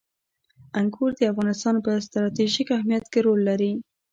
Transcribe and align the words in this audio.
انګور 0.79 1.11
د 1.15 1.21
افغانستان 1.31 1.75
په 1.85 1.91
ستراتیژیک 2.05 2.67
اهمیت 2.77 3.05
کې 3.11 3.19
رول 3.25 3.39
لري. 3.49 3.71